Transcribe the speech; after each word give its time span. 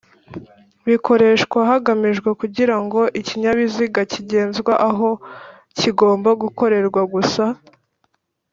bikoreshwa 0.87 1.59
hagamijwe 1.71 2.29
Kugirango 2.41 2.99
ikinyabiziga 3.19 4.01
kigezwe 4.11 4.71
aho 4.89 5.09
kigomba 5.77 6.29
gukorerwa 6.41 7.01
gusa 7.15 7.43